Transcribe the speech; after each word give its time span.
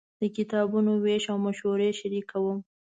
د 0.21 0.23
کتابونو 0.37 0.91
وېش 1.03 1.23
او 1.31 1.37
مشورې 1.45 1.89
شریکوم. 1.99 2.57